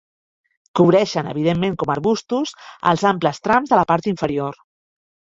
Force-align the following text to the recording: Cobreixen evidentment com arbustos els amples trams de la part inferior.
Cobreixen 0.77 1.27
evidentment 1.33 1.75
com 1.83 1.91
arbustos 1.95 2.53
els 2.93 3.03
amples 3.11 3.41
trams 3.49 3.75
de 3.75 3.79
la 3.81 3.85
part 3.93 4.09
inferior. 4.13 4.57